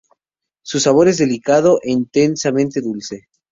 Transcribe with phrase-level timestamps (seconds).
[0.63, 3.27] Su sabor es delicado e intensamente dulce.